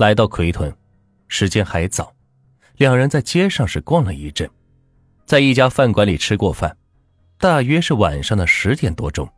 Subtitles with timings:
[0.00, 0.74] 来到奎屯，
[1.28, 2.10] 时间还早，
[2.78, 4.48] 两人在街上是逛了一阵，
[5.26, 6.74] 在一家饭馆里吃过饭，
[7.38, 9.30] 大约是晚上的十点多钟，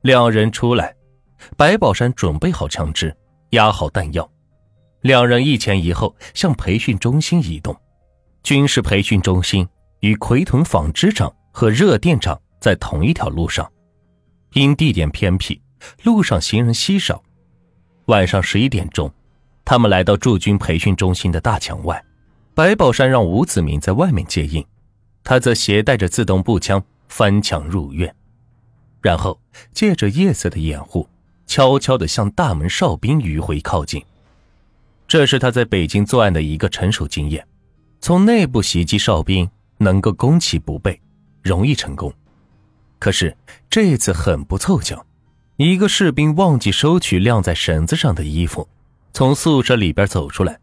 [0.00, 0.96] 两人出来，
[1.58, 3.14] 白宝山准备好枪支，
[3.50, 4.26] 压好弹药，
[5.02, 7.78] 两人一前一后向培训中心移动。
[8.42, 9.68] 军事培训中心
[10.00, 13.70] 与奎屯纺织厂和热电厂在同一条路上，
[14.54, 15.60] 因地点偏僻，
[16.02, 17.22] 路上行人稀少。
[18.06, 19.12] 晚上十一点钟。
[19.68, 22.02] 他们来到驻军培训中心的大墙外，
[22.54, 24.64] 白宝山让吴子明在外面接应，
[25.22, 28.16] 他则携带着自动步枪翻墙入院，
[29.02, 29.38] 然后
[29.74, 31.06] 借着夜色的掩护，
[31.46, 34.02] 悄悄地向大门哨兵迂回靠近。
[35.06, 37.46] 这是他在北京作案的一个成熟经验，
[38.00, 40.98] 从内部袭击哨兵能够攻其不备，
[41.42, 42.10] 容易成功。
[42.98, 43.36] 可是
[43.68, 45.04] 这次很不凑巧，
[45.58, 48.66] 一个士兵忘记收取晾在绳子上的衣服。
[49.18, 50.60] 从宿舍里边走出来，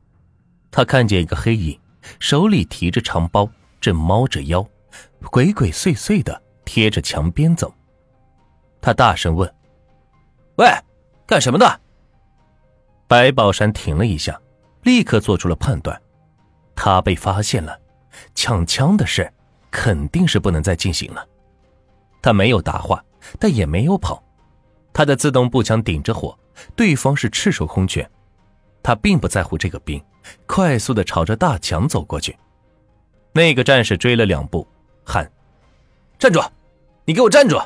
[0.72, 1.78] 他看见一个黑影，
[2.22, 3.50] 手里提着长包，
[3.82, 4.66] 正猫着腰，
[5.30, 7.76] 鬼鬼祟祟的贴着墙边走。
[8.80, 9.54] 他大声问
[10.56, 10.70] ：“喂，
[11.28, 11.82] 干什么的？”
[13.10, 14.40] 白宝山停了一下，
[14.84, 16.02] 立刻做出了判断：
[16.78, 17.78] 他被发现了，
[18.36, 19.30] 抢枪的事
[19.70, 21.28] 肯定是不能再进行了。
[22.22, 23.04] 他没有答话，
[23.38, 24.24] 但也没有跑，
[24.94, 26.40] 他的自动步枪顶着火，
[26.74, 28.10] 对方是赤手空拳。
[28.86, 30.00] 他并不在乎这个兵，
[30.46, 32.38] 快速的朝着大墙走过去。
[33.34, 34.68] 那个战士追了两步，
[35.04, 35.28] 喊
[36.20, 36.40] ：“站住！
[37.04, 37.60] 你给我站住！”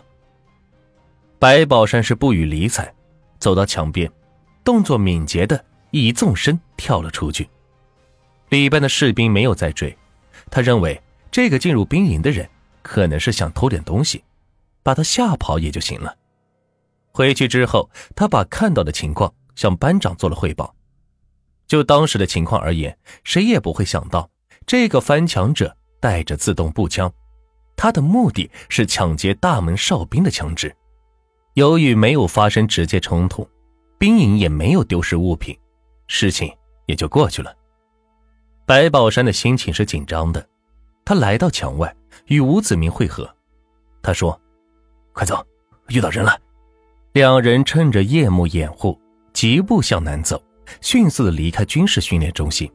[1.38, 2.90] 白宝山是不予理睬，
[3.38, 4.09] 走到墙边，
[4.64, 7.50] 动作敏捷的一纵身跳了出去。
[8.47, 9.94] 里边的士兵没有再追，
[10.50, 10.97] 他认为
[11.30, 12.50] 这个进入兵营的人
[12.81, 14.23] 可能是想偷点东西，
[14.84, 16.16] 把他吓跑也就行了。
[17.12, 20.73] 回去之后，他把看到的情况向班长做了汇报。
[21.70, 24.30] 就当时的情况而言，谁也不会想到
[24.66, 27.09] 这个翻墙者带着自动步枪，
[27.78, 30.75] 他的目的是抢劫大门哨兵的枪支。
[31.53, 33.47] 由于没有发生直接冲突，
[34.00, 35.56] 兵营也没有丢失物品，
[36.08, 36.52] 事情
[36.88, 37.56] 也就过去了。
[38.66, 40.44] 白宝山的心情是紧张的，
[41.06, 43.29] 他来到墙外与吴子明会合。
[44.02, 44.40] 他说
[45.13, 45.46] ：“快走，
[45.90, 46.35] 遇到人了。”
[47.13, 49.00] 两人趁着夜幕掩护，
[49.34, 50.41] 疾步向南走。
[50.81, 52.72] 迅速的离开军事训练中心，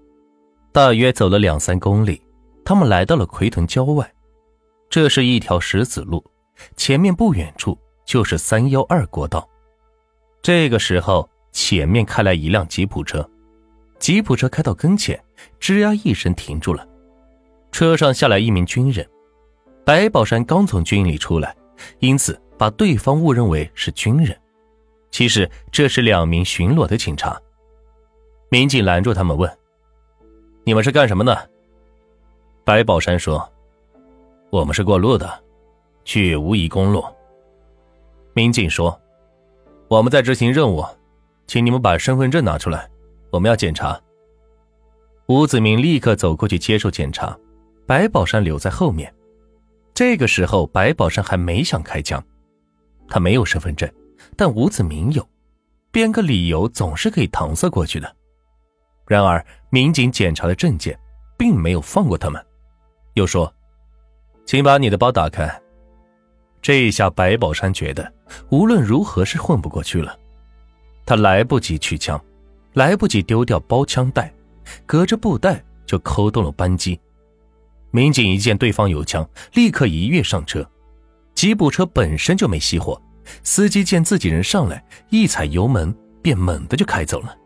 [0.72, 2.22] 大约走了两三公里，
[2.64, 4.10] 他们来到了奎屯郊外。
[4.90, 6.24] 这是一条石子路，
[6.76, 9.48] 前面不远处就是三幺二国道。
[10.42, 13.28] 这个时候，前面开来一辆吉普车，
[13.98, 15.18] 吉普车开到跟前，
[15.58, 16.86] 吱呀一声停住了。
[17.72, 19.08] 车上下来一名军人，
[19.84, 21.56] 白宝山刚从军营里出来，
[21.98, 24.38] 因此把对方误认为是军人，
[25.10, 27.40] 其实这是两名巡逻的警察。
[28.54, 29.50] 民警拦住他们问
[30.62, 31.50] ：“你们是干什么的？”
[32.62, 33.52] 白宝山说
[34.50, 35.28] ：“我们是过路的，
[36.04, 37.04] 去无疑公路。”
[38.32, 38.96] 民警说
[39.90, 40.84] ：“我们在执行任务，
[41.48, 42.88] 请你们把身份证拿出来，
[43.32, 44.00] 我们要检查。”
[45.26, 47.36] 吴子明立刻走过去接受检查，
[47.88, 49.12] 白宝山留在后面。
[49.94, 52.22] 这个时候，白宝山还没想开枪，
[53.08, 53.92] 他没有身份证，
[54.36, 55.28] 但吴子明有，
[55.90, 58.14] 编个理由总是可以搪塞过去的。
[59.06, 60.98] 然而，民警检查了证件，
[61.36, 62.44] 并没有放过他们，
[63.14, 63.52] 又说
[64.46, 65.60] ：“请把你的包打开。”
[66.62, 68.10] 这一下，白宝山觉得
[68.48, 70.18] 无论如何是混不过去了。
[71.04, 72.18] 他来不及取枪，
[72.72, 74.32] 来不及丢掉包枪带，
[74.86, 76.98] 隔着布袋就扣动了扳机。
[77.90, 80.66] 民警一见对方有枪，立刻一跃上车。
[81.34, 82.98] 吉普车本身就没熄火，
[83.42, 87.36] 司机见自己人上来，一踩油门便猛地就开走了。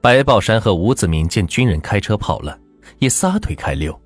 [0.00, 2.58] 白宝山和吴子明见军人开车跑了，
[2.98, 3.98] 也撒腿开溜。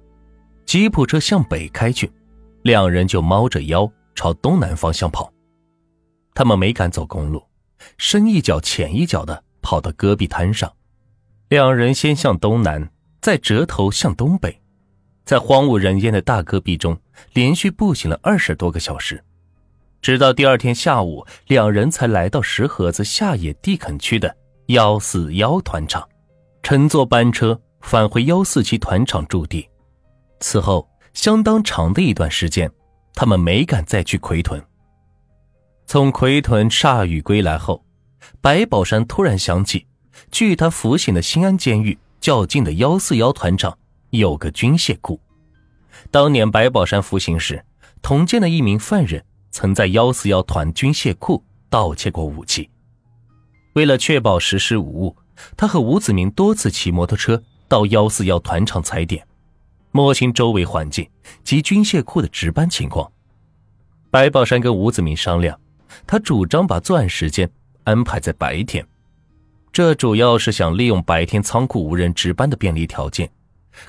[0.65, 2.11] 吉普车向北开去，
[2.63, 5.31] 两人就猫着腰朝东南方向跑。
[6.35, 7.43] 他们没敢走公路，
[7.99, 10.73] 深一脚浅一脚的跑到戈壁滩上。
[11.51, 12.91] 两人先向东南，
[13.21, 14.59] 再折头向东北，
[15.27, 16.99] 在荒无人烟的大戈壁中
[17.35, 19.23] 连续步行了二十多个小时，
[20.01, 24.35] 直到第二天下午，两人才来到石河子下野地垦区的。
[24.73, 26.09] 幺四幺团场，
[26.63, 29.69] 乘坐班车返回幺四七团场驻地。
[30.41, 32.73] 此后相当长的一段时间，
[33.13, 34.65] 他们没敢再去奎屯。
[35.85, 37.85] 从奎屯铩羽归来后，
[38.41, 39.87] 白宝山突然想起，
[40.31, 43.77] 距他服刑的新安监狱较近的幺四幺团场
[44.09, 45.21] 有个军械库。
[46.11, 47.63] 当年白宝山服刑时，
[48.01, 52.71] 同监的一名犯人曾在幺四幺团军械库盗窃过武器。
[53.75, 55.17] 为了确保实施无误，
[55.57, 59.27] 他和吴子明多次骑摩托车到幺四幺团场踩点，
[59.91, 61.09] 摸清周围环境
[61.43, 63.11] 及军械库的值班情况。
[64.11, 65.59] 白宝山跟吴子明商量，
[66.07, 67.51] 他主张把作案时间
[67.85, 68.87] 安排在白天，
[69.73, 73.31] 这主要是想利用白天仓库无人值班的便利条件。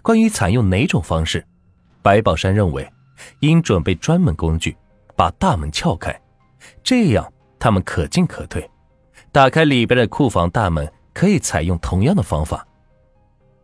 [0.01, 1.45] 关于采用哪种方式，
[2.01, 2.89] 白宝山认为
[3.41, 4.73] 应准备专门工具，
[5.13, 6.17] 把大门撬开，
[6.81, 8.65] 这样他们可进可退。
[9.33, 12.63] 打开里边的库房大门，可以采用同样的方法。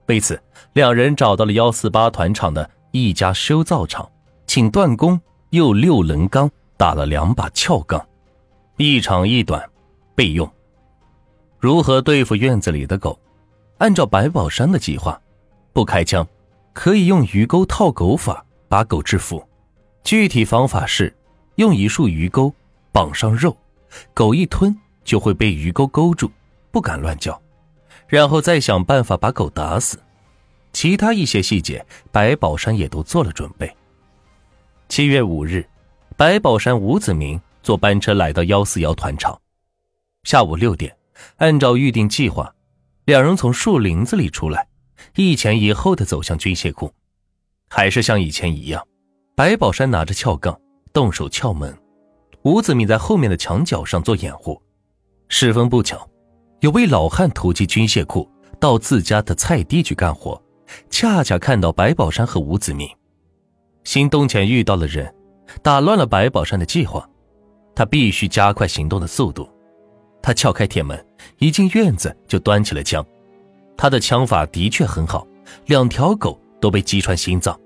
[0.07, 0.41] 为此，
[0.73, 4.09] 两人找到了幺四八团厂的一家修造厂，
[4.47, 5.21] 请断工
[5.51, 8.03] 用六棱钢打了两把撬杠，
[8.77, 9.63] 一长一短，
[10.15, 10.51] 备用。
[11.59, 13.19] 如何对付院子里的狗？
[13.77, 15.21] 按照白宝山的计划。
[15.71, 16.27] 不开枪，
[16.73, 19.47] 可以用鱼钩套狗法把狗制服。
[20.03, 21.15] 具体方法是
[21.57, 22.51] 用一束鱼钩
[22.91, 23.55] 绑上肉，
[24.15, 24.75] 狗一吞
[25.09, 26.29] 就会被鱼钩勾住，
[26.69, 27.41] 不敢乱叫。
[28.07, 29.97] 然后再想办法把狗打死。
[30.71, 33.75] 其他一些细节，白宝山也都做了准备。
[34.87, 35.67] 七月五日，
[36.15, 39.35] 白宝山、吴子明坐班车来到幺四幺团场。
[40.25, 40.95] 下午六点，
[41.37, 42.53] 按照预定计划，
[43.05, 44.67] 两人从树林子里出来。
[45.15, 46.93] 一前一后的走向军械库，
[47.67, 48.85] 还是像以前一样，
[49.35, 50.55] 白宝山拿着撬杠
[50.93, 51.75] 动手撬门，
[52.43, 54.61] 吴子明在后面的墙角上做掩护。
[55.31, 56.09] 十分不巧，
[56.61, 58.27] 有位老汉突击军械库
[58.59, 60.41] 到自家的菜地去干活，
[60.89, 62.89] 恰恰看到白宝山和吴子明。
[63.83, 65.13] 行动前遇到了人，
[65.61, 67.07] 打乱了白宝山的计划，
[67.75, 69.47] 他必须加快行动的速度。
[70.19, 71.05] 他撬开铁门，
[71.37, 73.05] 一进院子就端起了枪。
[73.77, 75.25] 他的枪法的确很好，
[75.67, 77.57] 两条狗都被击穿心脏，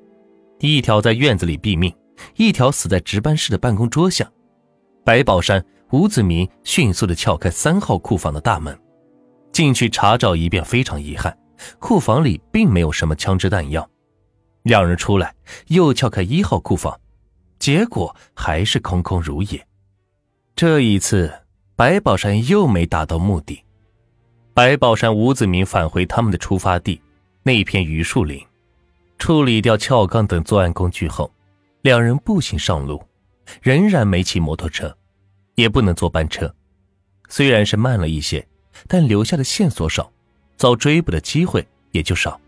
[0.60, 1.92] 一条在院子里毙命，
[2.36, 4.30] 一条死在值班室的办公桌下。
[5.06, 5.64] 白宝山、
[5.94, 8.76] 吴子明迅速地撬开三号库房的大门，
[9.52, 11.38] 进去查找一遍，非常遗憾，
[11.78, 13.88] 库房里并没有什么枪支弹药。
[14.64, 15.36] 两人出来，
[15.68, 17.00] 又撬开一号库房，
[17.60, 19.64] 结果还是空空如也。
[20.56, 21.32] 这一次，
[21.76, 23.64] 白宝山又没达到目的。
[24.52, 27.00] 白宝山、吴子明返回他们的出发地，
[27.44, 28.44] 那片榆树林，
[29.20, 31.32] 处理掉撬杠等作案工具后，
[31.84, 33.00] 两人步行上路，
[33.62, 34.98] 仍然没骑摩托车，
[35.56, 36.54] 也不能坐班车。
[37.30, 38.48] 虽然是慢了一些，
[38.88, 40.12] 但留下的线索少，
[40.58, 42.40] 遭追捕的机会也就少。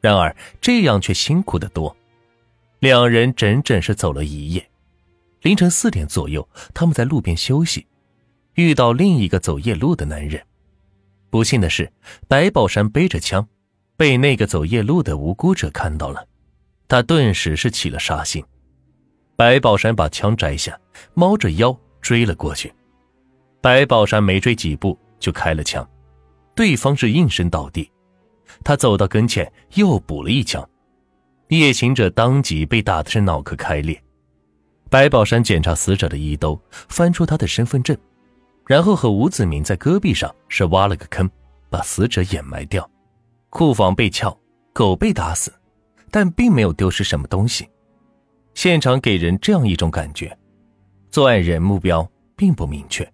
[0.00, 1.94] 然而这样却辛苦得多。
[2.78, 4.70] 两人整整是走了一夜，
[5.42, 7.86] 凌晨四点左右，他们在路边休息，
[8.54, 10.42] 遇到另一个走夜路的男人。
[11.28, 11.92] 不幸的是，
[12.26, 13.46] 白宝山背着枪，
[13.98, 16.26] 被那个走夜路的无辜者看到了，
[16.88, 18.42] 他顿时是起了杀心。
[19.36, 20.80] 白宝山把枪摘下，
[21.12, 22.72] 猫着腰追了过去。
[23.60, 25.86] 白宝山没追几步就开了枪，
[26.54, 27.90] 对方是应声倒地。
[28.64, 30.68] 他走到跟前又补了一枪，
[31.48, 34.02] 夜行者当即被打的是脑壳开裂。
[34.88, 37.96] 白宝山检查死者的衣兜，翻出他的身份证。
[38.66, 41.28] 然后和吴子明在戈壁上是挖了个坑，
[41.68, 42.88] 把死者掩埋掉。
[43.48, 44.36] 库房被撬，
[44.72, 45.52] 狗被打死，
[46.10, 47.68] 但并没有丢失什么东西。
[48.54, 50.36] 现场给人这样一种感觉：
[51.10, 53.06] 作案人目标并不明确。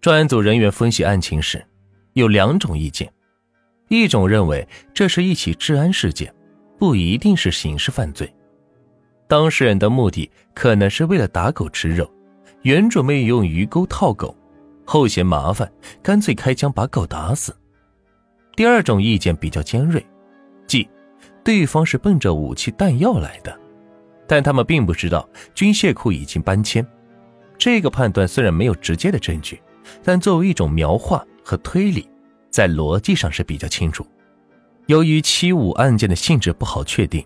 [0.00, 1.64] 专案组人员分析案情时，
[2.14, 3.10] 有两种意见：
[3.88, 6.34] 一种认为这是一起治安事件，
[6.78, 8.32] 不一定是刑事犯罪，
[9.28, 12.10] 当事人的目的可能是为了打狗吃肉。
[12.62, 14.34] 原准备用鱼钩套狗，
[14.86, 15.70] 后嫌麻烦，
[16.02, 17.54] 干脆开枪把狗打死。
[18.56, 20.04] 第二种意见比较尖锐，
[20.66, 20.88] 即
[21.44, 23.54] 对方是奔着武器弹药来的，
[24.26, 26.86] 但他们并不知道军械库已经搬迁。
[27.56, 29.62] 这个判断虽然没有直接的证据，
[30.02, 32.08] 但作为一种描画和推理，
[32.50, 34.06] 在逻辑上是比较清楚。
[34.86, 37.24] 由于七五案件的性质不好确定，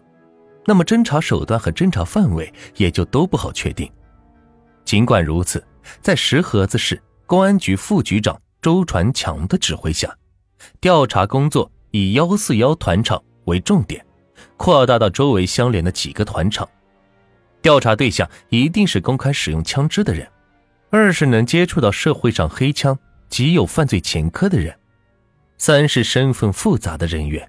[0.64, 3.90] 那么侦查手段和侦查范围也就都不好确定。
[4.84, 5.64] 尽管如此，
[6.00, 10.14] 在石河子市公安局副局长周传强的指挥下，
[10.80, 14.04] 调查工作以幺四幺团场为重点，
[14.56, 16.68] 扩大到周围相连的几个团场。
[17.60, 20.28] 调查对象一定是公开使用枪支的人，
[20.90, 22.98] 二是能接触到社会上黑枪
[23.28, 24.76] 及有犯罪前科的人，
[25.56, 27.48] 三是身份复杂的人员。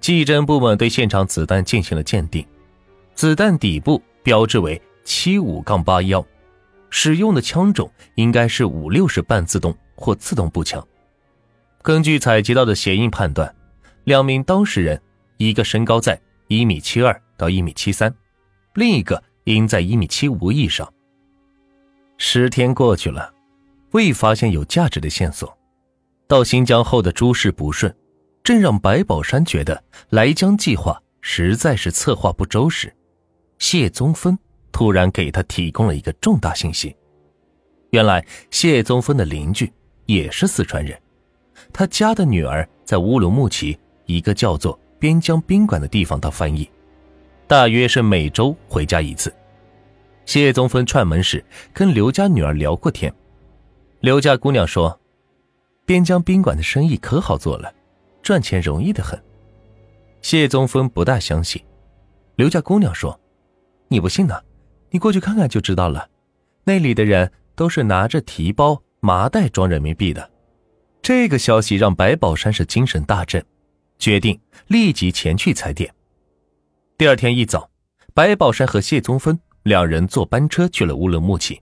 [0.00, 2.46] 技侦部门对现场子弹进行了鉴定，
[3.14, 4.80] 子弹底部标志为。
[5.08, 6.26] 七五杠八幺，
[6.90, 10.84] 使用的枪种应该是五六式半自动或自动步枪。
[11.80, 13.54] 根据采集到的鞋印判断，
[14.02, 15.00] 两名当事人，
[15.36, 18.12] 一个身高在一米七二到一米七三，
[18.76, 20.86] 另一个应在一米七五以上。
[22.18, 23.32] 十天过去了，
[23.92, 25.56] 未发现有价值的线索。
[26.28, 27.94] 到新疆后的诸事不顺，
[28.44, 32.94] 正让白宝山觉得来疆计划实在是策划不周时，
[33.58, 34.38] 谢宗芬
[34.72, 36.94] 突然给他提供了一个重大信息：
[37.90, 39.72] 原来谢宗芬的邻居
[40.04, 41.00] 也是四川人，
[41.72, 46.68] 他家的女儿在乌鲁木齐一个叫做边疆宾馆的地方当翻译，
[47.46, 49.32] 大约是每周回家一次。
[50.24, 53.12] 谢宗芬串门时跟刘家女儿聊过天，
[54.00, 54.98] 刘家姑娘说。
[55.84, 57.72] 边疆宾馆的生意可好做了，
[58.20, 59.22] 赚钱容易的很。
[60.20, 61.62] 谢宗峰不大相信，
[62.34, 63.20] 刘家姑娘说
[63.86, 64.34] ：“你不信呢？
[64.90, 66.08] 你过去看看就知道了。
[66.64, 70.28] 那里的人都是拿着提包、麻袋装人民币的。”
[71.00, 73.46] 这个消息让白宝山是精神大振，
[73.96, 75.88] 决定立即前去踩点。
[76.98, 77.68] 第二天一早，
[78.14, 81.60] 白宝山和谢宗峰两人坐班车去了乌鲁木齐，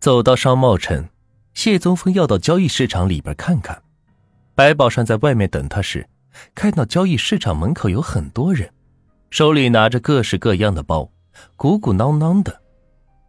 [0.00, 1.08] 走到商贸城。
[1.54, 3.82] 谢宗峰要到交易市场里边看看，
[4.54, 6.06] 白宝山在外面等他时，
[6.54, 8.70] 看到交易市场门口有很多人，
[9.30, 11.10] 手里拿着各式各样的包，
[11.56, 12.60] 鼓鼓囊囊的。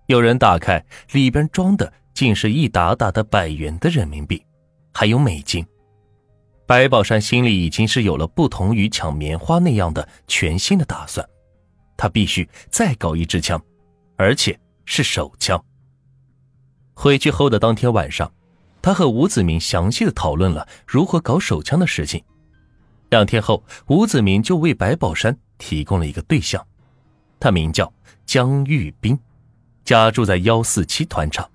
[0.08, 4.46] 有人打开，里边装的竟是一沓沓的百元的人民币，
[4.94, 5.66] 还有美金。
[6.66, 11.26] 白宝山心里已经是有了不同于抢棉花那样的全新的打算，
[11.98, 13.62] 他必须再搞一支枪，
[14.16, 15.62] 而且是手枪。
[16.94, 18.32] 回去后的当天晚上，
[18.82, 22.24] 他和吴子明详细的讨论了如何搞手枪的事情。
[23.10, 26.66] 两天后，吴子明就为白宝山提供了一个对象，
[27.40, 27.92] 他名叫
[28.26, 29.18] 江玉斌，
[29.86, 31.50] 家住在幺四七团场，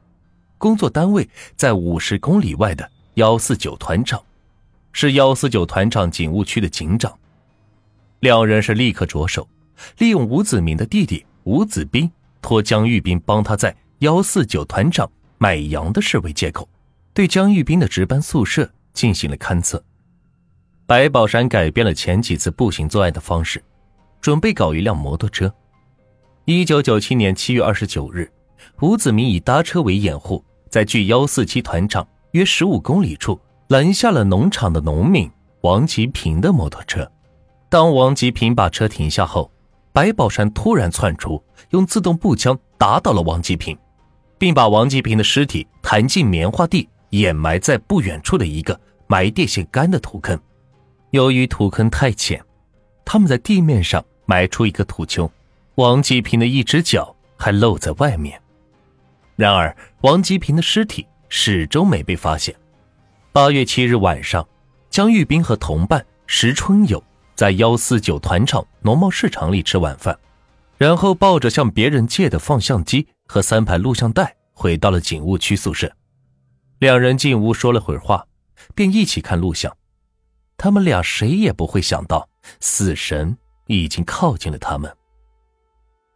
[0.58, 4.22] 工作单位在五十公里外的幺四九团场，
[4.92, 7.18] 是幺四九团场警务区的警长。
[8.20, 9.46] 两人是立刻着手，
[9.98, 12.10] 利用吴子明的弟弟吴子斌
[12.40, 15.10] 托江玉斌帮他在幺四九团长。
[15.38, 16.68] 买羊的事为借口，
[17.12, 19.84] 对江玉斌的值班宿舍进行了勘测。
[20.86, 23.60] 白宝山改变了前几次步行作案的方式，
[24.20, 25.52] 准备搞一辆摩托车。
[26.44, 28.30] 一九九七年七月二十九日，
[28.80, 35.28] 吴子明以搭车为掩护，在距幺四七团场约十五公里处拦下了农场的农民
[35.62, 37.10] 王吉平的摩托车。
[37.68, 39.50] 当王吉平把车停下后，
[39.92, 43.76] 白宝山突然窜出，用自动步枪打倒了王吉平。
[44.42, 50.36] 并把王吉平的尸体弹进棉花地，掩埋在不远处的一个埋电线杆的土坑。
[51.10, 52.44] 由于土坑太浅，
[53.04, 55.30] 他们在地面上埋出一个土丘，
[55.76, 58.42] 王吉平的一只脚还露在外面。
[59.36, 62.52] 然而，王吉平的尸体始终没被发现。
[63.30, 64.44] 八月七日晚上，
[64.90, 67.00] 江玉斌和同伴石春友
[67.34, 70.18] 在幺四九团场农贸市场里吃晚饭，
[70.78, 73.08] 然后抱着向别人借的放相机。
[73.24, 75.90] 和三盘录像带回到了警务区宿舍，
[76.80, 78.26] 两人进屋说了会儿话，
[78.74, 79.74] 便一起看录像。
[80.58, 82.28] 他们俩谁也不会想到，
[82.60, 83.34] 死神
[83.68, 84.94] 已经靠近了他们。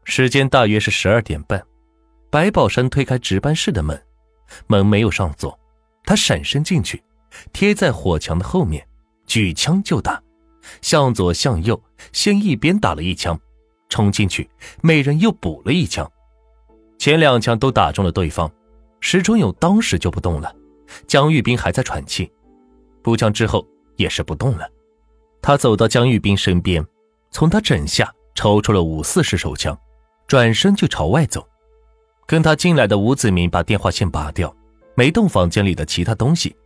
[0.04, 1.64] 时间大约是十二点半，
[2.28, 3.99] 白宝山推开值班室的门，
[4.66, 5.58] 门没有上锁，
[6.04, 7.02] 他闪身进去，
[7.50, 8.87] 贴在火墙的后面，
[9.26, 10.23] 举枪就打，
[10.82, 11.80] 向左向右，
[12.12, 13.38] 先一边打了一枪，
[13.88, 14.49] 冲进去，
[14.82, 16.11] 每人又补了一枪。
[16.99, 18.50] 前两枪都打中了对方，
[19.00, 20.54] 石春勇当时就不动了，
[21.06, 22.32] 江玉斌还在喘气，
[23.02, 24.68] 补枪之后也是不动了。
[25.42, 26.85] 他走到江玉斌身边，
[27.30, 29.78] 从他枕下抽出了五四式手枪，
[30.26, 31.46] 转身就朝外走。
[32.26, 34.52] 跟他进来的吴子明把电话线拔掉，
[34.96, 36.56] 没动房间里的其他东西，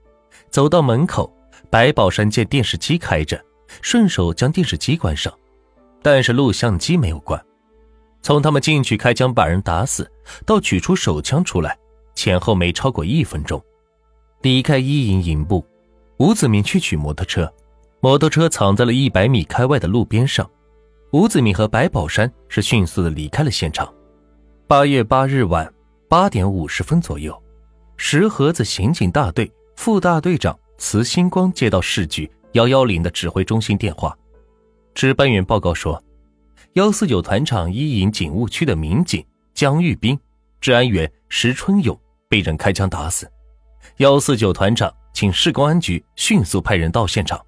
[0.48, 1.30] 走到门口，
[1.68, 3.38] 白宝山见电视机开着，
[3.82, 5.32] 顺手将电视机关上，
[6.02, 7.40] 但是录像机没有关。
[8.22, 10.10] 从他们进去开枪把人打死，
[10.44, 11.78] 到取出手枪出来，
[12.14, 13.62] 前后没超过一分钟。
[14.42, 15.64] 离开一营营部，
[16.18, 17.50] 吴子明去取摩托车，
[18.00, 20.48] 摩托车藏在了一百米开外的路边上。
[21.12, 23.92] 吴子明和白宝山是迅速的离开了现场。
[24.66, 25.72] 八月八日晚
[26.08, 27.36] 八点五十分左右，
[27.96, 34.16] 石河子刑警大队副大队长慈星光接到市局幺幺零的指挥中心电话，
[34.92, 36.02] 值班员报告说。
[36.74, 40.18] 幺四九团场一营警务区的民警江玉斌、
[40.60, 43.28] 治安员石春勇被人开枪打死。
[43.96, 47.40] 幺四九团长请市公安局迅速派人到现场。